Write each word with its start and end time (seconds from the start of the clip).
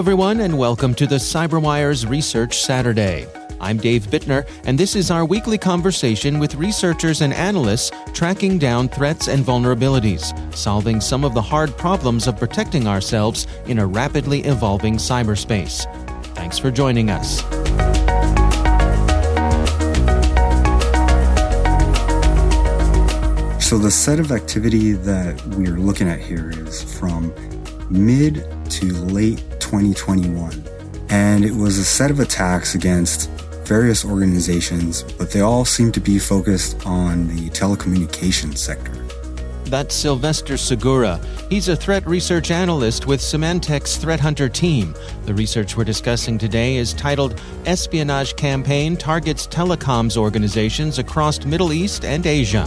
everyone, 0.00 0.40
and 0.40 0.56
welcome 0.56 0.94
to 0.94 1.06
the 1.06 1.16
CyberWire's 1.16 2.06
Research 2.06 2.62
Saturday. 2.62 3.26
I'm 3.60 3.76
Dave 3.76 4.06
Bittner, 4.06 4.48
and 4.64 4.78
this 4.78 4.96
is 4.96 5.10
our 5.10 5.26
weekly 5.26 5.58
conversation 5.58 6.38
with 6.38 6.54
researchers 6.54 7.20
and 7.20 7.34
analysts 7.34 7.90
tracking 8.14 8.56
down 8.56 8.88
threats 8.88 9.28
and 9.28 9.44
vulnerabilities, 9.44 10.32
solving 10.54 11.02
some 11.02 11.22
of 11.22 11.34
the 11.34 11.42
hard 11.42 11.76
problems 11.76 12.26
of 12.26 12.38
protecting 12.38 12.88
ourselves 12.88 13.46
in 13.66 13.78
a 13.78 13.86
rapidly 13.86 14.40
evolving 14.44 14.94
cyberspace. 14.94 15.84
Thanks 16.34 16.58
for 16.58 16.70
joining 16.70 17.10
us. 17.10 17.40
So, 23.62 23.76
the 23.76 23.90
set 23.90 24.18
of 24.18 24.32
activity 24.32 24.92
that 24.92 25.46
we're 25.48 25.78
looking 25.78 26.08
at 26.08 26.20
here 26.20 26.48
is 26.50 26.82
from 26.98 27.34
mid 27.90 28.46
to 28.70 28.86
late 28.86 29.44
2021. 29.70 30.64
And 31.10 31.44
it 31.44 31.54
was 31.54 31.78
a 31.78 31.84
set 31.84 32.10
of 32.10 32.18
attacks 32.18 32.74
against 32.74 33.30
various 33.64 34.04
organizations, 34.04 35.04
but 35.16 35.30
they 35.30 35.42
all 35.42 35.64
seem 35.64 35.92
to 35.92 36.00
be 36.00 36.18
focused 36.18 36.84
on 36.84 37.28
the 37.28 37.48
telecommunications 37.50 38.58
sector. 38.58 38.92
That's 39.66 39.94
Sylvester 39.94 40.56
Segura. 40.56 41.20
He's 41.48 41.68
a 41.68 41.76
threat 41.76 42.04
research 42.04 42.50
analyst 42.50 43.06
with 43.06 43.20
Symantec's 43.20 43.96
Threat 43.96 44.18
Hunter 44.18 44.48
team. 44.48 44.96
The 45.26 45.34
research 45.34 45.76
we're 45.76 45.84
discussing 45.84 46.36
today 46.36 46.74
is 46.74 46.92
titled 46.92 47.40
Espionage 47.64 48.34
Campaign 48.34 48.96
Targets 48.96 49.46
Telecoms 49.46 50.16
Organizations 50.16 50.98
Across 50.98 51.44
Middle 51.44 51.72
East 51.72 52.04
and 52.04 52.26
Asia. 52.26 52.66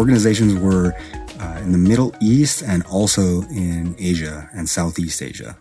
Organizations 0.00 0.54
were 0.54 0.94
uh, 1.38 1.60
in 1.62 1.72
the 1.72 1.78
Middle 1.78 2.14
East 2.22 2.62
and 2.62 2.82
also 2.86 3.42
in 3.50 3.94
Asia 3.98 4.48
and 4.54 4.66
Southeast 4.66 5.20
Asia. 5.20 5.58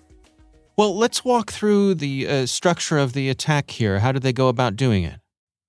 Well, 0.77 0.97
let's 0.97 1.25
walk 1.25 1.51
through 1.51 1.95
the 1.95 2.25
uh, 2.25 2.45
structure 2.45 2.97
of 2.97 3.11
the 3.11 3.29
attack 3.29 3.69
here. 3.69 3.99
How 3.99 4.13
did 4.13 4.21
they 4.21 4.31
go 4.31 4.47
about 4.47 4.77
doing 4.77 5.03
it? 5.03 5.19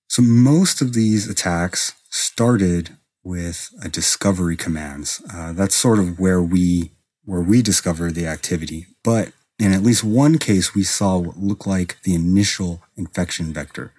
So, 0.07 0.23
most 0.23 0.81
of 0.81 0.95
these 0.95 1.29
attacks 1.29 1.95
started 2.11 2.97
with 3.25 3.71
a 3.83 3.89
discovery 3.89 4.57
commands. 4.57 5.21
Uh, 5.35 5.53
that's 5.53 5.75
sort 5.75 5.99
of 5.99 6.21
where 6.21 6.41
we 6.41 6.93
where 7.25 7.41
we 7.41 7.61
discovered 7.61 8.15
the 8.15 8.27
activity. 8.27 8.87
But 9.03 9.33
in 9.59 9.73
at 9.73 9.83
least 9.83 10.05
one 10.05 10.39
case, 10.39 10.77
we 10.77 10.85
saw 10.85 11.19
what 11.19 11.37
looked 11.37 11.67
like 11.67 12.01
the 12.05 12.15
initial 12.15 12.83
infection 12.97 13.53
vector. 13.53 13.93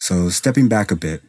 So 0.00 0.28
stepping 0.28 0.68
back 0.68 0.90
a 0.90 0.96
bit, 0.96 1.22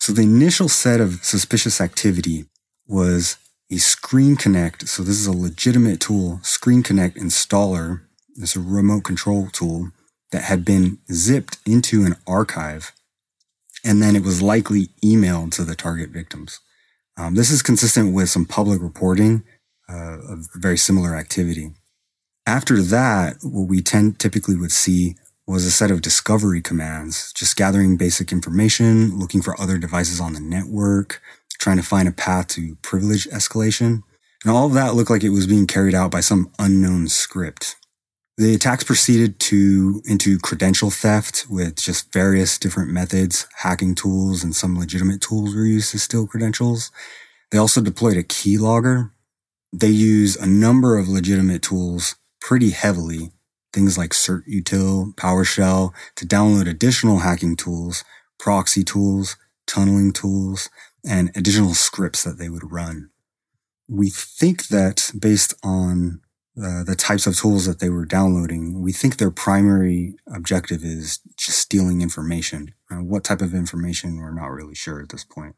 so 0.00 0.12
the 0.12 0.22
initial 0.22 0.68
set 0.68 1.00
of 1.00 1.24
suspicious 1.24 1.80
activity 1.80 2.46
was 2.86 3.36
a 3.70 3.76
Screen 3.76 4.34
Connect. 4.34 4.88
So 4.88 5.02
this 5.02 5.20
is 5.20 5.26
a 5.26 5.32
legitimate 5.32 6.00
tool, 6.00 6.40
Screen 6.42 6.82
Connect 6.82 7.16
installer. 7.16 8.00
It's 8.36 8.56
a 8.56 8.60
remote 8.60 9.04
control 9.04 9.48
tool 9.52 9.90
that 10.32 10.44
had 10.44 10.64
been 10.64 10.98
zipped 11.12 11.58
into 11.66 12.04
an 12.04 12.16
archive, 12.26 12.92
and 13.84 14.02
then 14.02 14.16
it 14.16 14.22
was 14.22 14.40
likely 14.40 14.88
emailed 15.04 15.52
to 15.52 15.64
the 15.64 15.74
target 15.74 16.10
victims. 16.10 16.60
Um, 17.16 17.34
this 17.34 17.50
is 17.50 17.60
consistent 17.60 18.14
with 18.14 18.30
some 18.30 18.46
public 18.46 18.80
reporting 18.80 19.42
uh, 19.88 20.18
of 20.20 20.46
very 20.54 20.78
similar 20.78 21.14
activity. 21.14 21.72
After 22.46 22.80
that, 22.80 23.36
what 23.42 23.68
we 23.68 23.82
tend 23.82 24.18
typically 24.18 24.56
would 24.56 24.72
see 24.72 25.16
was 25.50 25.66
a 25.66 25.70
set 25.70 25.90
of 25.90 26.00
discovery 26.00 26.62
commands, 26.62 27.32
just 27.32 27.56
gathering 27.56 27.96
basic 27.96 28.30
information, 28.30 29.18
looking 29.18 29.42
for 29.42 29.60
other 29.60 29.78
devices 29.78 30.20
on 30.20 30.32
the 30.32 30.40
network, 30.40 31.20
trying 31.58 31.76
to 31.76 31.82
find 31.82 32.06
a 32.08 32.12
path 32.12 32.46
to 32.46 32.76
privilege 32.82 33.26
escalation. 33.30 34.02
And 34.44 34.52
all 34.52 34.66
of 34.66 34.74
that 34.74 34.94
looked 34.94 35.10
like 35.10 35.24
it 35.24 35.30
was 35.30 35.48
being 35.48 35.66
carried 35.66 35.94
out 35.94 36.12
by 36.12 36.20
some 36.20 36.52
unknown 36.60 37.08
script. 37.08 37.74
The 38.38 38.54
attacks 38.54 38.84
proceeded 38.84 39.40
to 39.40 40.00
into 40.06 40.38
credential 40.38 40.88
theft 40.88 41.46
with 41.50 41.74
just 41.74 42.12
various 42.12 42.56
different 42.56 42.92
methods, 42.92 43.48
hacking 43.56 43.96
tools, 43.96 44.44
and 44.44 44.54
some 44.54 44.78
legitimate 44.78 45.20
tools 45.20 45.54
were 45.54 45.66
used 45.66 45.90
to 45.90 45.98
steal 45.98 46.28
credentials. 46.28 46.92
They 47.50 47.58
also 47.58 47.80
deployed 47.80 48.16
a 48.16 48.22
keylogger. 48.22 49.10
They 49.72 49.88
use 49.88 50.36
a 50.36 50.46
number 50.46 50.96
of 50.96 51.08
legitimate 51.08 51.62
tools 51.62 52.14
pretty 52.40 52.70
heavily, 52.70 53.32
things 53.72 53.96
like 53.96 54.10
CertUtil, 54.10 55.14
PowerShell, 55.14 55.92
to 56.16 56.26
download 56.26 56.68
additional 56.68 57.18
hacking 57.18 57.56
tools, 57.56 58.04
proxy 58.38 58.84
tools, 58.84 59.36
tunneling 59.66 60.12
tools, 60.12 60.68
and 61.04 61.30
additional 61.36 61.74
scripts 61.74 62.24
that 62.24 62.38
they 62.38 62.48
would 62.48 62.72
run. 62.72 63.10
We 63.88 64.10
think 64.10 64.68
that 64.68 65.10
based 65.18 65.54
on 65.62 66.20
uh, 66.60 66.84
the 66.84 66.96
types 66.96 67.26
of 67.26 67.36
tools 67.36 67.66
that 67.66 67.80
they 67.80 67.88
were 67.88 68.04
downloading, 68.04 68.82
we 68.82 68.92
think 68.92 69.16
their 69.16 69.30
primary 69.30 70.14
objective 70.32 70.84
is 70.84 71.20
just 71.36 71.58
stealing 71.58 72.02
information. 72.02 72.74
Uh, 72.90 72.96
what 72.96 73.24
type 73.24 73.40
of 73.40 73.54
information, 73.54 74.18
we're 74.18 74.34
not 74.34 74.48
really 74.48 74.74
sure 74.74 75.00
at 75.00 75.08
this 75.08 75.24
point. 75.24 75.54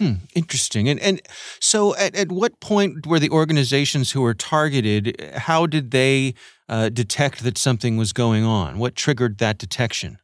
Hmm, 0.00 0.14
interesting. 0.34 0.88
And 0.88 1.00
and 1.00 1.20
so, 1.60 1.96
at, 1.96 2.14
at 2.14 2.30
what 2.30 2.60
point 2.60 3.06
were 3.06 3.18
the 3.18 3.30
organizations 3.30 4.12
who 4.12 4.20
were 4.20 4.34
targeted? 4.34 5.20
How 5.36 5.66
did 5.66 5.90
they 5.90 6.34
uh, 6.68 6.88
detect 6.90 7.42
that 7.42 7.58
something 7.58 7.96
was 7.96 8.12
going 8.12 8.44
on? 8.44 8.78
What 8.78 8.94
triggered 8.94 9.38
that 9.38 9.58
detection? 9.58 10.18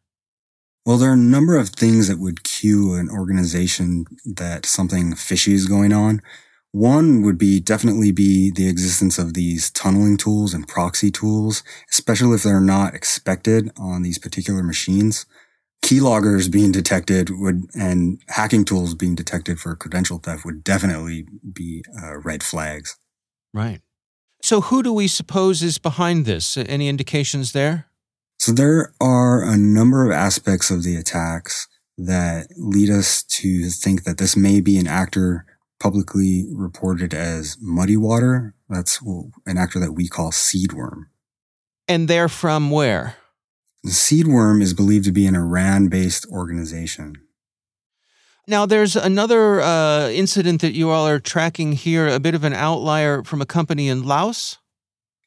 Well, 0.86 0.98
there 0.98 1.10
are 1.10 1.14
a 1.14 1.16
number 1.16 1.56
of 1.56 1.70
things 1.70 2.08
that 2.08 2.20
would 2.20 2.44
cue 2.44 2.94
an 2.94 3.08
organization 3.08 4.04
that 4.26 4.66
something 4.66 5.14
fishy 5.16 5.54
is 5.54 5.66
going 5.66 5.92
on. 5.92 6.20
One 6.72 7.22
would 7.22 7.38
be 7.38 7.58
definitely 7.58 8.12
be 8.12 8.50
the 8.50 8.68
existence 8.68 9.18
of 9.18 9.34
these 9.34 9.70
tunneling 9.70 10.16
tools 10.16 10.52
and 10.52 10.68
proxy 10.68 11.10
tools, 11.10 11.62
especially 11.90 12.34
if 12.34 12.42
they're 12.42 12.60
not 12.60 12.94
expected 12.94 13.70
on 13.78 14.02
these 14.02 14.18
particular 14.18 14.62
machines. 14.62 15.24
Keyloggers 15.82 16.50
being 16.50 16.72
detected 16.72 17.30
would, 17.30 17.64
and 17.74 18.22
hacking 18.28 18.64
tools 18.64 18.94
being 18.94 19.14
detected 19.14 19.60
for 19.60 19.76
credential 19.76 20.18
theft 20.18 20.44
would 20.44 20.64
definitely 20.64 21.26
be 21.52 21.84
uh, 22.02 22.18
red 22.18 22.42
flags. 22.42 22.96
Right. 23.52 23.80
So, 24.42 24.60
who 24.60 24.82
do 24.82 24.92
we 24.92 25.08
suppose 25.08 25.62
is 25.62 25.78
behind 25.78 26.26
this? 26.26 26.56
Any 26.56 26.88
indications 26.88 27.52
there? 27.52 27.86
So, 28.38 28.52
there 28.52 28.92
are 29.00 29.42
a 29.42 29.56
number 29.56 30.04
of 30.04 30.12
aspects 30.12 30.70
of 30.70 30.82
the 30.82 30.96
attacks 30.96 31.68
that 31.96 32.48
lead 32.56 32.90
us 32.90 33.22
to 33.22 33.68
think 33.68 34.04
that 34.04 34.18
this 34.18 34.36
may 34.36 34.60
be 34.60 34.78
an 34.78 34.86
actor 34.86 35.46
publicly 35.78 36.46
reported 36.50 37.14
as 37.14 37.56
MuddyWater. 37.56 38.52
That's 38.68 39.00
an 39.46 39.58
actor 39.58 39.78
that 39.80 39.92
we 39.92 40.08
call 40.08 40.30
Seedworm. 40.30 41.04
And 41.86 42.08
they're 42.08 42.28
from 42.28 42.70
where? 42.70 43.16
The 43.84 43.90
Seedworm 43.90 44.62
is 44.62 44.72
believed 44.72 45.04
to 45.04 45.12
be 45.12 45.26
an 45.26 45.36
Iran 45.36 45.88
based 45.88 46.26
organization. 46.30 47.16
Now, 48.48 48.64
there's 48.64 48.96
another 48.96 49.60
uh, 49.60 50.08
incident 50.08 50.62
that 50.62 50.72
you 50.72 50.90
all 50.90 51.06
are 51.06 51.20
tracking 51.20 51.72
here, 51.72 52.08
a 52.08 52.18
bit 52.18 52.34
of 52.34 52.44
an 52.44 52.54
outlier 52.54 53.22
from 53.22 53.42
a 53.42 53.46
company 53.46 53.88
in 53.88 54.02
Laos. 54.02 54.56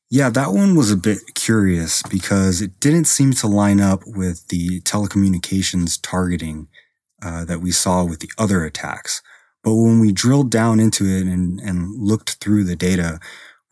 Yeah, 0.10 0.30
that 0.32 0.54
one 0.54 0.76
was 0.76 0.92
a 0.92 0.98
bit 0.98 1.20
curious 1.36 2.02
because 2.04 2.62
it 2.62 2.80
didn't 2.80 3.06
seem 3.06 3.34
to 3.34 3.48
line 3.48 3.80
up 3.80 4.02
with 4.06 4.48
the 4.48 4.82
telecommunications 4.82 6.00
targeting 6.02 6.68
uh, 7.22 7.46
that 7.46 7.62
we 7.62 7.72
saw 7.72 8.06
with 8.06 8.22
the 8.22 8.32
other 8.40 8.64
attacks. 8.64 9.22
But 9.64 9.76
when 9.76 10.00
we 10.00 10.12
drilled 10.12 10.50
down 10.50 10.80
into 10.80 11.06
it 11.06 11.24
and, 11.24 11.60
and 11.60 11.94
looked 11.94 12.36
through 12.36 12.64
the 12.64 12.76
data, 12.76 13.20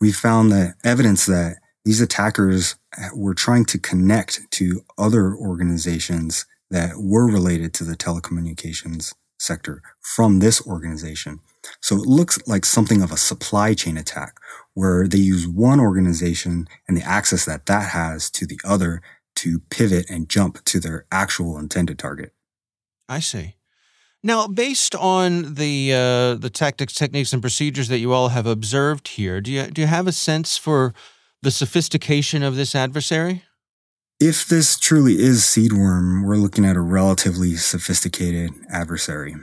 we 0.00 0.12
found 0.12 0.52
that 0.52 0.74
evidence 0.84 1.26
that 1.26 1.56
these 1.86 2.00
attackers 2.00 2.74
were 3.14 3.32
trying 3.32 3.64
to 3.64 3.78
connect 3.78 4.40
to 4.50 4.82
other 4.98 5.36
organizations 5.36 6.44
that 6.68 6.96
were 6.96 7.26
related 7.26 7.72
to 7.74 7.84
the 7.84 7.94
telecommunications 7.94 9.14
sector 9.38 9.82
from 10.00 10.40
this 10.40 10.66
organization. 10.66 11.38
So 11.80 11.94
it 11.94 12.06
looks 12.06 12.40
like 12.48 12.64
something 12.64 13.02
of 13.02 13.12
a 13.12 13.16
supply 13.16 13.72
chain 13.72 13.96
attack 13.96 14.34
where 14.74 15.06
they 15.06 15.18
use 15.18 15.46
one 15.46 15.78
organization 15.78 16.66
and 16.88 16.96
the 16.96 17.04
access 17.04 17.44
that 17.44 17.66
that 17.66 17.90
has 17.90 18.30
to 18.32 18.46
the 18.46 18.58
other 18.64 19.00
to 19.36 19.60
pivot 19.70 20.10
and 20.10 20.28
jump 20.28 20.64
to 20.64 20.80
their 20.80 21.06
actual 21.12 21.56
intended 21.56 22.00
target. 22.00 22.32
I 23.08 23.20
see. 23.20 23.54
Now, 24.24 24.48
based 24.48 24.96
on 24.96 25.54
the 25.54 25.92
uh, 25.92 26.34
the 26.34 26.50
tactics, 26.50 26.94
techniques, 26.94 27.32
and 27.32 27.40
procedures 27.40 27.86
that 27.88 28.00
you 28.00 28.12
all 28.12 28.30
have 28.30 28.46
observed 28.46 29.06
here, 29.06 29.40
do 29.40 29.52
you 29.52 29.66
do 29.68 29.82
you 29.82 29.86
have 29.86 30.08
a 30.08 30.12
sense 30.12 30.56
for 30.56 30.92
the 31.46 31.50
sophistication 31.52 32.42
of 32.42 32.56
this 32.56 32.74
adversary? 32.74 33.44
If 34.18 34.48
this 34.48 34.76
truly 34.76 35.20
is 35.20 35.42
Seedworm, 35.42 36.26
we're 36.26 36.36
looking 36.36 36.64
at 36.64 36.74
a 36.74 36.80
relatively 36.80 37.54
sophisticated 37.54 38.50
adversary. 38.68 39.36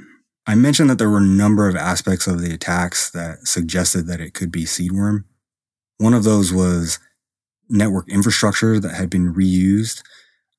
I 0.46 0.56
mentioned 0.56 0.90
that 0.90 0.98
there 0.98 1.10
were 1.10 1.20
a 1.20 1.22
number 1.22 1.70
of 1.70 1.78
aspects 1.78 2.28
of 2.28 2.42
the 2.42 2.54
attacks 2.54 3.10
that 3.12 3.48
suggested 3.48 4.08
that 4.08 4.20
it 4.20 4.34
could 4.34 4.52
be 4.52 4.66
Seedworm. 4.66 5.24
One 5.98 6.14
of 6.14 6.26
those 6.26 6.52
was 6.52 7.00
network 7.70 8.10
infrastructure 8.10 8.82
that 8.82 8.96
had 8.96 9.10
been 9.10 9.34
reused 9.34 10.04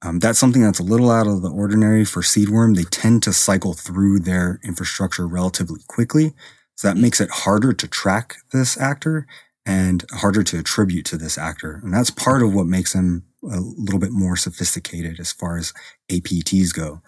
um, 0.05 0.19
that's 0.19 0.38
something 0.38 0.62
that's 0.62 0.79
a 0.79 0.85
little 0.85 1.11
out 1.11 1.26
of 1.26 1.40
the 1.40 1.50
ordinary 1.50 2.05
for 2.05 2.20
Seedworm. 2.20 2.76
They 2.76 2.85
tend 2.85 3.23
to 3.23 3.32
cycle 3.32 3.73
through 3.73 4.20
their 4.20 4.61
infrastructure 4.62 5.26
relatively 5.26 5.81
quickly. 5.88 6.35
So 6.76 6.88
that 6.88 6.99
makes 6.99 7.23
it 7.23 7.31
harder 7.31 7.73
to 7.73 7.88
track 7.88 8.37
this 8.52 8.79
actor 8.79 9.26
and 9.66 10.05
harder 10.12 10.43
to 10.43 10.58
attribute 10.58 11.06
to 11.06 11.16
this 11.16 11.38
actor. 11.38 11.81
And 11.82 11.93
that's 11.93 12.11
part 12.11 12.43
of 12.43 12.55
what 12.55 12.66
makes 12.66 12.93
them 12.93 13.25
a 13.43 13.61
little 13.61 14.00
bit 14.00 14.12
more 14.12 14.37
sophisticated 14.37 15.19
as 15.19 15.32
far 15.32 15.56
as 15.56 15.72
APTs 16.11 16.75
go. 16.75 17.00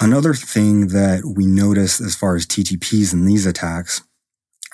Another 0.00 0.34
thing 0.34 0.88
that 0.88 1.22
we 1.36 1.46
noticed 1.46 2.00
as 2.00 2.16
far 2.16 2.34
as 2.34 2.46
TTPs 2.46 3.12
in 3.12 3.26
these 3.26 3.46
attacks, 3.46 4.02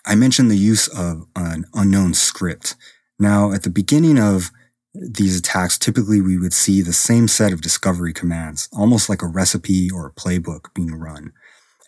I 0.07 0.15
mentioned 0.15 0.51
the 0.51 0.57
use 0.57 0.89
of 0.89 1.27
an 1.37 1.67
unknown 1.75 2.15
script. 2.15 2.75
Now, 3.19 3.53
at 3.53 3.63
the 3.63 3.71
beginning 3.71 4.19
of 4.19 4.51
these 4.95 5.39
attacks, 5.39 5.79
typically 5.79 6.21
we 6.21 6.39
would 6.39 6.55
see 6.55 6.81
the 6.81 6.95
same 6.95 7.29
set 7.29 7.53
of 7.53 7.61
discovery 7.61 8.15
commands, 8.15 8.69
almost 8.73 9.09
like 9.09 9.23
a 9.23 9.27
recipe 9.27 9.91
or 9.91 10.07
a 10.07 10.13
playbook 10.13 10.73
being 10.75 10.95
run. 10.95 11.33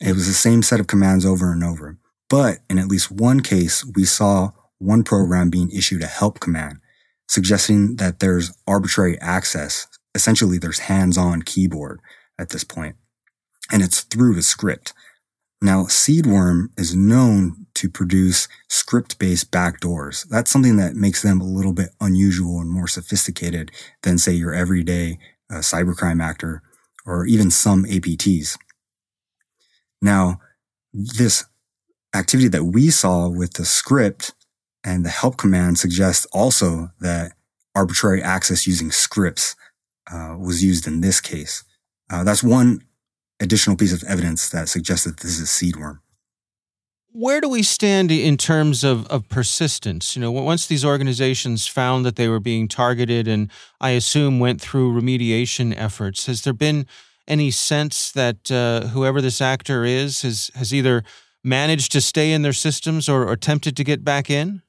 It 0.00 0.12
was 0.12 0.26
the 0.26 0.34
same 0.34 0.62
set 0.62 0.80
of 0.80 0.86
commands 0.86 1.24
over 1.24 1.52
and 1.52 1.64
over. 1.64 1.98
But 2.28 2.58
in 2.68 2.78
at 2.78 2.88
least 2.88 3.10
one 3.10 3.40
case, 3.40 3.84
we 3.94 4.04
saw 4.04 4.50
one 4.82 5.04
program 5.04 5.50
being 5.50 5.70
issued 5.70 6.02
a 6.02 6.06
help 6.06 6.40
command, 6.40 6.78
suggesting 7.28 7.96
that 7.96 8.20
there's 8.20 8.52
arbitrary 8.66 9.18
access. 9.20 9.86
Essentially, 10.14 10.58
there's 10.58 10.80
hands-on 10.80 11.42
keyboard 11.42 12.00
at 12.38 12.50
this 12.50 12.64
point, 12.64 12.96
and 13.70 13.82
it's 13.82 14.00
through 14.00 14.36
a 14.36 14.42
script. 14.42 14.92
Now, 15.62 15.84
Seedworm 15.84 16.70
is 16.76 16.94
known 16.94 17.66
to 17.74 17.88
produce 17.88 18.48
script-based 18.68 19.52
backdoors. 19.52 20.28
That's 20.28 20.50
something 20.50 20.76
that 20.78 20.96
makes 20.96 21.22
them 21.22 21.40
a 21.40 21.44
little 21.44 21.72
bit 21.72 21.90
unusual 22.00 22.60
and 22.60 22.68
more 22.68 22.88
sophisticated 22.88 23.70
than, 24.02 24.18
say, 24.18 24.32
your 24.32 24.52
everyday 24.52 25.18
uh, 25.50 25.58
cybercrime 25.58 26.22
actor 26.22 26.62
or 27.06 27.26
even 27.26 27.50
some 27.50 27.84
APTs. 27.84 28.58
Now, 30.00 30.40
this 30.92 31.44
activity 32.14 32.48
that 32.48 32.64
we 32.64 32.90
saw 32.90 33.28
with 33.28 33.54
the 33.54 33.64
script 33.64 34.32
and 34.84 35.04
the 35.04 35.10
help 35.10 35.36
command 35.36 35.78
suggests 35.78 36.26
also 36.32 36.90
that 37.00 37.32
arbitrary 37.74 38.22
access 38.22 38.66
using 38.66 38.90
scripts 38.90 39.54
uh, 40.12 40.36
was 40.38 40.62
used 40.62 40.86
in 40.86 41.00
this 41.00 41.20
case. 41.20 41.64
Uh, 42.10 42.24
that's 42.24 42.42
one 42.42 42.82
additional 43.40 43.76
piece 43.76 43.92
of 43.92 44.02
evidence 44.04 44.50
that 44.50 44.68
suggests 44.68 45.04
that 45.04 45.20
this 45.20 45.38
is 45.38 45.42
a 45.42 45.44
Seedworm. 45.44 45.98
Where 47.14 47.42
do 47.42 47.48
we 47.48 47.62
stand 47.62 48.10
in 48.10 48.38
terms 48.38 48.84
of, 48.84 49.06
of 49.08 49.28
persistence? 49.28 50.16
You 50.16 50.22
know, 50.22 50.30
once 50.30 50.66
these 50.66 50.84
organizations 50.84 51.66
found 51.66 52.06
that 52.06 52.16
they 52.16 52.26
were 52.26 52.40
being 52.40 52.68
targeted 52.68 53.28
and 53.28 53.50
I 53.80 53.90
assume 53.90 54.38
went 54.38 54.62
through 54.62 54.98
remediation 54.98 55.74
efforts, 55.76 56.24
has 56.24 56.42
there 56.42 56.54
been 56.54 56.86
any 57.28 57.50
sense 57.50 58.10
that 58.12 58.50
uh, 58.50 58.88
whoever 58.88 59.20
this 59.20 59.42
actor 59.42 59.84
is 59.84 60.22
has, 60.22 60.50
has 60.54 60.72
either 60.72 61.04
managed 61.44 61.92
to 61.92 62.00
stay 62.00 62.32
in 62.32 62.42
their 62.42 62.52
systems 62.54 63.08
or, 63.08 63.24
or 63.24 63.32
attempted 63.32 63.76
to 63.76 63.84
get 63.84 64.04
back 64.04 64.30
in? 64.30 64.62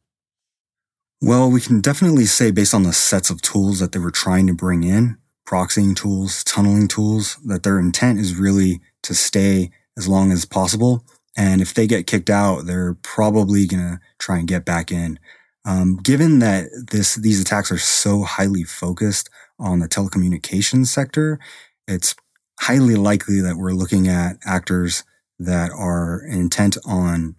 Well, 1.25 1.49
we 1.49 1.61
can 1.61 1.79
definitely 1.79 2.25
say 2.25 2.51
based 2.51 2.73
on 2.73 2.83
the 2.83 2.91
sets 2.91 3.29
of 3.29 3.41
tools 3.41 3.79
that 3.79 3.93
they 3.93 3.99
were 3.99 4.11
trying 4.11 4.45
to 4.47 4.53
bring 4.53 4.83
in, 4.83 5.17
proxying 5.47 5.95
tools, 5.95 6.43
tunneling 6.43 6.89
tools, 6.89 7.37
that 7.45 7.63
their 7.63 7.79
intent 7.79 8.19
is 8.19 8.35
really 8.35 8.81
to 9.03 9.15
stay 9.15 9.71
as 9.97 10.05
long 10.05 10.33
as 10.33 10.43
possible. 10.43 11.05
And 11.37 11.61
if 11.61 11.73
they 11.73 11.87
get 11.87 12.07
kicked 12.07 12.29
out, 12.29 12.65
they're 12.65 12.95
probably 13.03 13.65
going 13.65 13.83
to 13.83 13.99
try 14.19 14.37
and 14.37 14.49
get 14.49 14.65
back 14.65 14.91
in. 14.91 15.17
Um, 15.63 15.95
given 15.95 16.39
that 16.39 16.65
this, 16.91 17.15
these 17.15 17.39
attacks 17.39 17.71
are 17.71 17.77
so 17.77 18.23
highly 18.23 18.65
focused 18.65 19.29
on 19.57 19.79
the 19.79 19.87
telecommunications 19.87 20.87
sector, 20.87 21.39
it's 21.87 22.17
highly 22.59 22.95
likely 22.95 23.39
that 23.39 23.55
we're 23.55 23.71
looking 23.71 24.09
at 24.09 24.39
actors 24.45 25.05
that 25.39 25.71
are 25.71 26.21
intent 26.29 26.75
on 26.85 27.37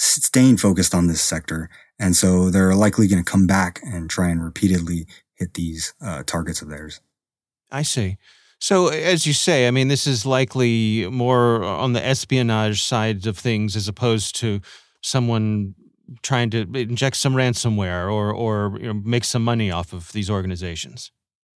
staying 0.00 0.56
focused 0.56 0.94
on 0.94 1.06
this 1.06 1.20
sector. 1.20 1.68
And 1.98 2.16
so 2.16 2.48
they're 2.50 2.74
likely 2.74 3.06
going 3.06 3.22
to 3.22 3.30
come 3.30 3.46
back 3.46 3.80
and 3.84 4.08
try 4.08 4.30
and 4.30 4.42
repeatedly 4.42 5.06
hit 5.34 5.54
these 5.54 5.92
uh, 6.00 6.22
targets 6.24 6.62
of 6.62 6.68
theirs. 6.68 7.00
I 7.70 7.82
see. 7.82 8.16
So, 8.58 8.88
as 8.88 9.26
you 9.26 9.32
say, 9.32 9.66
I 9.66 9.70
mean, 9.70 9.88
this 9.88 10.06
is 10.06 10.26
likely 10.26 11.08
more 11.08 11.64
on 11.64 11.92
the 11.94 12.04
espionage 12.04 12.82
side 12.82 13.26
of 13.26 13.38
things 13.38 13.74
as 13.74 13.88
opposed 13.88 14.36
to 14.36 14.60
someone 15.02 15.74
trying 16.22 16.50
to 16.50 16.60
inject 16.74 17.16
some 17.16 17.34
ransomware 17.34 18.12
or 18.12 18.32
or 18.34 18.78
you 18.78 18.88
know, 18.88 19.00
make 19.04 19.24
some 19.24 19.42
money 19.42 19.70
off 19.70 19.92
of 19.94 20.12
these 20.12 20.28
organizations. 20.28 21.10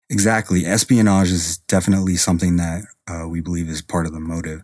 Exactly, 0.09 0.65
espionage 0.65 1.31
is 1.31 1.57
definitely 1.57 2.15
something 2.15 2.55
that 2.57 2.83
uh, 3.07 3.27
we 3.27 3.41
believe 3.41 3.67
is 3.67 3.81
part 3.81 4.05
of 4.05 4.13
the 4.13 4.19
motive. 4.19 4.61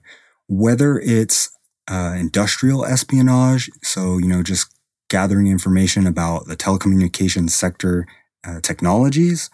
Whether 0.47 0.97
it's 0.99 1.49
uh, 1.89 2.13
industrial 2.17 2.85
espionage, 2.85 3.69
so 3.81 4.17
you 4.17 4.27
know, 4.27 4.43
just 4.43 4.73
gathering 5.09 5.47
information 5.47 6.05
about 6.05 6.45
the 6.45 6.55
telecommunications 6.55 7.49
sector 7.51 8.05
uh, 8.47 8.59
technologies, 8.61 9.49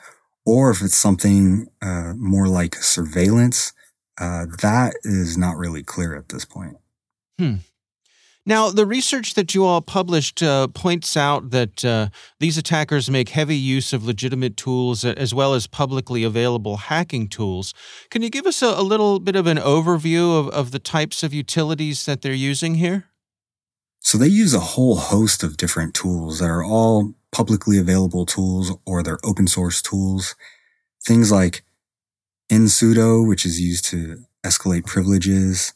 or 0.46 0.70
if 0.70 0.82
it's 0.82 0.98
something 0.98 1.68
uh, 1.82 2.14
more 2.18 2.48
like 2.48 2.76
surveillance, 2.76 3.74
uh, 4.20 4.46
that 4.62 4.94
is 5.04 5.38
not 5.38 5.58
really 5.58 5.84
clear 5.84 6.16
at 6.16 6.30
this 6.30 6.46
point. 6.46 6.78
Hmm. 7.40 7.56
Now, 8.48 8.70
the 8.70 8.86
research 8.86 9.34
that 9.34 9.56
you 9.56 9.66
all 9.66 9.82
published 9.82 10.44
uh, 10.44 10.68
points 10.68 11.18
out 11.18 11.50
that 11.50 11.84
uh, 11.84 12.10
these 12.40 12.60
attackers 12.60 13.10
make 13.10 13.30
heavy 13.30 13.58
use 13.58 13.92
of 13.92 14.06
legitimate 14.06 14.56
tools 14.56 15.04
as 15.04 15.34
well 15.34 15.56
as 15.56 15.66
publicly 15.66 16.24
available 16.24 16.78
hacking 16.78 17.28
tools. 17.28 17.74
Can 18.12 18.22
you 18.22 18.30
give 18.30 18.46
us 18.46 18.62
a, 18.62 18.68
a 18.68 18.84
little 18.84 19.20
bit 19.20 19.36
of 19.36 19.48
an 19.48 19.58
overview 19.58 20.40
of, 20.40 20.50
of 20.50 20.70
the 20.70 20.78
types 20.78 21.24
of 21.24 21.34
utilities 21.34 22.06
that 22.06 22.22
they're 22.22 22.34
using 22.34 22.76
here? 22.76 23.06
So 24.00 24.20
they 24.20 24.28
use 24.28 24.54
a 24.54 24.60
whole 24.60 24.98
host 24.98 25.42
of 25.42 25.58
different 25.58 25.96
tools 25.96 26.38
that 26.38 26.46
are 26.46 26.64
all 26.64 27.16
publicly 27.32 27.80
available 27.80 28.28
tools 28.28 28.72
or 28.86 29.02
they're 29.02 29.18
open 29.26 29.48
source 29.48 29.82
tools. 29.82 30.36
Things 31.04 31.32
like 31.32 31.64
nsudo, 32.52 33.28
which 33.28 33.44
is 33.44 33.60
used 33.60 33.86
to 33.86 34.18
escalate 34.46 34.86
privileges, 34.86 35.74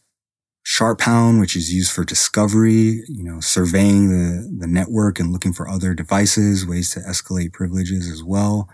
Sharphound, 0.70 1.40
which 1.40 1.56
is 1.56 1.74
used 1.74 1.92
for 1.92 2.04
discovery, 2.04 3.02
you 3.08 3.24
know, 3.24 3.40
surveying 3.40 4.12
the, 4.12 4.58
the 4.60 4.68
network 4.68 5.20
and 5.20 5.32
looking 5.32 5.52
for 5.52 5.68
other 5.68 5.96
devices, 5.96 6.64
ways 6.64 6.92
to 6.92 7.00
escalate 7.00 7.54
privileges 7.54 8.08
as 8.08 8.24
well. 8.24 8.70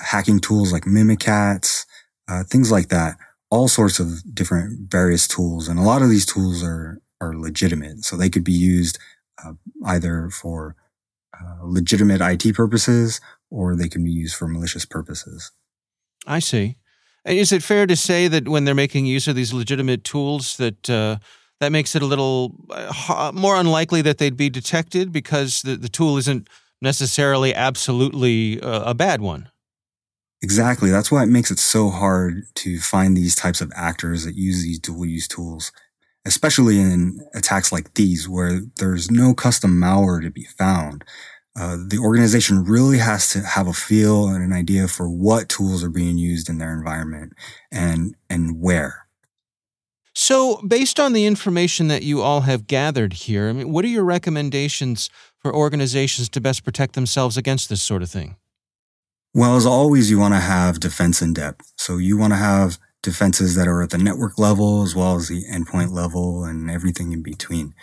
Hacking 0.00 0.40
tools 0.40 0.72
like 0.72 0.82
Mimikatz, 0.82 1.86
uh, 2.26 2.42
things 2.42 2.72
like 2.72 2.88
that. 2.88 3.18
All 3.50 3.68
sorts 3.68 4.00
of 4.00 4.34
different 4.34 4.90
various 4.90 5.28
tools. 5.28 5.68
And 5.68 5.78
a 5.78 5.82
lot 5.82 6.02
of 6.02 6.10
these 6.10 6.26
tools 6.26 6.64
are, 6.64 7.00
are 7.20 7.36
legitimate. 7.36 8.04
So 8.04 8.16
they 8.16 8.30
could 8.30 8.42
be 8.42 8.50
used 8.50 8.98
uh, 9.42 9.52
either 9.86 10.30
for 10.30 10.74
uh, 11.40 11.58
legitimate 11.62 12.20
IT 12.20 12.52
purposes 12.56 13.20
or 13.48 13.76
they 13.76 13.88
can 13.88 14.02
be 14.02 14.10
used 14.10 14.34
for 14.34 14.48
malicious 14.48 14.84
purposes. 14.84 15.52
I 16.26 16.40
see. 16.40 16.78
Is 17.28 17.52
it 17.52 17.62
fair 17.62 17.86
to 17.86 17.96
say 17.96 18.28
that 18.28 18.48
when 18.48 18.64
they're 18.64 18.74
making 18.74 19.06
use 19.06 19.28
of 19.28 19.36
these 19.36 19.52
legitimate 19.52 20.02
tools, 20.04 20.56
that 20.56 20.88
uh, 20.88 21.18
that 21.60 21.72
makes 21.72 21.94
it 21.94 22.02
a 22.02 22.06
little 22.06 22.54
uh, 22.70 23.32
more 23.34 23.56
unlikely 23.56 24.02
that 24.02 24.18
they'd 24.18 24.36
be 24.36 24.50
detected 24.50 25.12
because 25.12 25.62
the, 25.62 25.76
the 25.76 25.88
tool 25.88 26.16
isn't 26.16 26.48
necessarily 26.80 27.54
absolutely 27.54 28.60
uh, 28.60 28.90
a 28.90 28.94
bad 28.94 29.20
one? 29.20 29.50
Exactly. 30.40 30.90
That's 30.90 31.10
why 31.10 31.24
it 31.24 31.28
makes 31.28 31.50
it 31.50 31.58
so 31.58 31.90
hard 31.90 32.44
to 32.56 32.78
find 32.78 33.16
these 33.16 33.34
types 33.34 33.60
of 33.60 33.72
actors 33.74 34.24
that 34.24 34.36
use 34.36 34.62
these 34.62 34.78
dual 34.78 35.04
use 35.04 35.26
tools, 35.26 35.72
especially 36.24 36.78
in 36.78 37.26
attacks 37.34 37.72
like 37.72 37.94
these 37.94 38.28
where 38.28 38.60
there's 38.76 39.10
no 39.10 39.34
custom 39.34 39.72
malware 39.80 40.22
to 40.22 40.30
be 40.30 40.44
found. 40.44 41.04
Uh, 41.58 41.76
the 41.88 41.98
organization 41.98 42.64
really 42.64 42.98
has 42.98 43.30
to 43.30 43.40
have 43.40 43.66
a 43.66 43.72
feel 43.72 44.28
and 44.28 44.44
an 44.44 44.52
idea 44.52 44.86
for 44.86 45.10
what 45.10 45.48
tools 45.48 45.82
are 45.82 45.90
being 45.90 46.16
used 46.16 46.48
in 46.48 46.58
their 46.58 46.72
environment 46.72 47.32
and 47.72 48.14
and 48.30 48.60
where. 48.60 49.08
So, 50.14 50.60
based 50.66 51.00
on 51.00 51.12
the 51.12 51.26
information 51.26 51.88
that 51.88 52.02
you 52.02 52.22
all 52.22 52.42
have 52.42 52.66
gathered 52.66 53.12
here, 53.12 53.48
I 53.48 53.52
mean, 53.52 53.72
what 53.72 53.84
are 53.84 53.88
your 53.88 54.04
recommendations 54.04 55.10
for 55.38 55.54
organizations 55.54 56.28
to 56.30 56.40
best 56.40 56.64
protect 56.64 56.94
themselves 56.94 57.36
against 57.36 57.68
this 57.68 57.82
sort 57.82 58.02
of 58.02 58.10
thing? 58.10 58.36
Well, 59.34 59.56
as 59.56 59.66
always, 59.66 60.10
you 60.10 60.18
want 60.18 60.34
to 60.34 60.40
have 60.40 60.80
defense 60.80 61.22
in 61.22 61.34
depth. 61.34 61.72
So 61.76 61.98
you 61.98 62.16
want 62.16 62.32
to 62.32 62.38
have 62.38 62.78
defenses 63.02 63.54
that 63.54 63.68
are 63.68 63.82
at 63.82 63.90
the 63.90 63.98
network 63.98 64.38
level 64.38 64.82
as 64.82 64.94
well 64.94 65.16
as 65.16 65.28
the 65.28 65.44
endpoint 65.44 65.92
level 65.92 66.44
and 66.44 66.70
everything 66.70 67.12
in 67.12 67.22
between. 67.22 67.74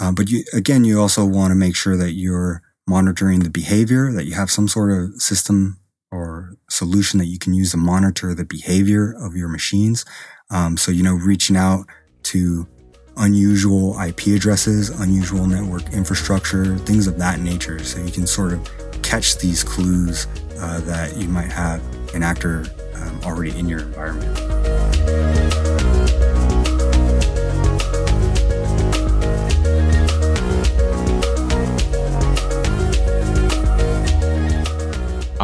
Uh, 0.00 0.12
but 0.12 0.28
you, 0.28 0.44
again, 0.52 0.84
you 0.84 1.00
also 1.00 1.24
want 1.24 1.50
to 1.50 1.54
make 1.54 1.76
sure 1.76 1.96
that 1.96 2.12
you're 2.12 2.62
monitoring 2.86 3.40
the 3.40 3.50
behavior, 3.50 4.12
that 4.12 4.26
you 4.26 4.34
have 4.34 4.50
some 4.50 4.68
sort 4.68 4.90
of 4.92 5.20
system 5.20 5.78
or 6.10 6.56
solution 6.70 7.18
that 7.18 7.26
you 7.26 7.38
can 7.38 7.54
use 7.54 7.72
to 7.72 7.76
monitor 7.76 8.34
the 8.34 8.44
behavior 8.44 9.14
of 9.18 9.34
your 9.34 9.48
machines. 9.48 10.04
Um, 10.50 10.76
so, 10.76 10.92
you 10.92 11.02
know, 11.02 11.14
reaching 11.14 11.56
out 11.56 11.86
to 12.24 12.66
unusual 13.16 13.98
IP 14.00 14.28
addresses, 14.28 14.90
unusual 15.00 15.46
network 15.46 15.92
infrastructure, 15.92 16.76
things 16.78 17.06
of 17.06 17.18
that 17.18 17.40
nature. 17.40 17.82
So 17.82 18.00
you 18.00 18.12
can 18.12 18.26
sort 18.26 18.52
of 18.52 19.02
catch 19.02 19.38
these 19.38 19.62
clues 19.62 20.26
uh, 20.58 20.80
that 20.80 21.16
you 21.16 21.28
might 21.28 21.50
have 21.50 21.82
an 22.14 22.22
actor 22.22 22.64
um, 22.94 23.20
already 23.24 23.56
in 23.58 23.68
your 23.68 23.80
environment. 23.80 24.63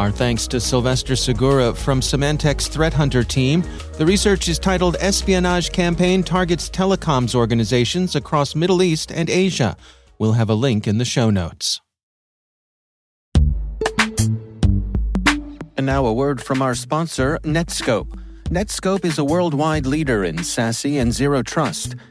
Our 0.01 0.09
thanks 0.09 0.47
to 0.47 0.59
Sylvester 0.59 1.15
Segura 1.15 1.75
from 1.75 2.01
Symantec's 2.01 2.67
Threat 2.67 2.91
Hunter 2.91 3.23
team. 3.23 3.63
The 3.99 4.05
research 4.07 4.49
is 4.49 4.57
titled 4.57 4.97
Espionage 4.99 5.71
Campaign 5.71 6.23
Targets 6.23 6.71
Telecoms 6.71 7.35
Organizations 7.35 8.15
Across 8.15 8.55
Middle 8.55 8.81
East 8.81 9.11
and 9.11 9.29
Asia. 9.29 9.77
We'll 10.17 10.33
have 10.33 10.49
a 10.49 10.55
link 10.55 10.87
in 10.87 10.97
the 10.97 11.05
show 11.05 11.29
notes. 11.29 11.81
And 15.77 15.85
now 15.85 16.07
a 16.07 16.13
word 16.13 16.41
from 16.41 16.63
our 16.63 16.73
sponsor, 16.73 17.37
Netskope. 17.43 18.19
Netskope 18.45 19.05
is 19.05 19.19
a 19.19 19.23
worldwide 19.23 19.85
leader 19.85 20.23
in 20.23 20.37
SASE 20.37 20.99
and 20.99 21.13
zero 21.13 21.43
trust. 21.43 21.93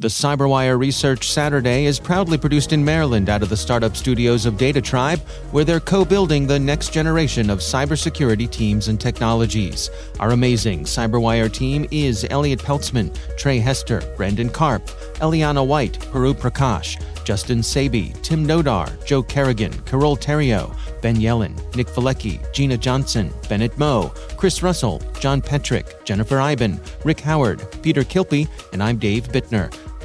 The 0.00 0.08
CyberWire 0.08 0.78
Research 0.78 1.30
Saturday 1.30 1.84
is 1.84 2.00
proudly 2.00 2.38
produced 2.38 2.72
in 2.72 2.82
Maryland 2.82 3.28
out 3.28 3.42
of 3.42 3.50
the 3.50 3.56
startup 3.58 3.94
studios 3.94 4.46
of 4.46 4.54
DataTribe, 4.54 5.18
where 5.52 5.62
they're 5.62 5.78
co 5.78 6.06
building 6.06 6.46
the 6.46 6.58
next 6.58 6.94
generation 6.94 7.50
of 7.50 7.58
cybersecurity 7.58 8.50
teams 8.50 8.88
and 8.88 8.98
technologies. 8.98 9.90
Our 10.18 10.30
amazing 10.30 10.84
CyberWire 10.84 11.52
team 11.52 11.86
is 11.90 12.26
Elliott 12.30 12.60
Peltzman, 12.60 13.14
Trey 13.36 13.58
Hester, 13.58 14.00
Brandon 14.16 14.48
Karpf, 14.48 14.88
Eliana 15.16 15.66
White, 15.66 15.98
Puru 15.98 16.32
Prakash, 16.32 16.98
Justin 17.24 17.58
Sabie, 17.58 18.18
Tim 18.22 18.46
Nodar, 18.46 19.04
Joe 19.04 19.22
Carrigan, 19.22 19.72
Carole 19.82 20.16
Theriault, 20.16 20.74
Ben 21.02 21.16
Yelin, 21.16 21.54
Nick 21.76 21.88
Veliky, 21.88 22.40
Gina 22.54 22.78
Johnson, 22.78 23.30
Bennett 23.50 23.76
Moe, 23.76 24.10
Chris 24.38 24.62
Russell, 24.62 25.02
John 25.18 25.42
Petrik, 25.42 26.02
Jennifer 26.04 26.40
Eiben, 26.40 26.80
Rick 27.04 27.20
Howard, 27.20 27.66
Peter 27.82 28.02
Kilpe, 28.02 28.48
and 28.72 28.82
I'm 28.82 28.96
Dave 28.96 29.28
Bittner. 29.28 29.70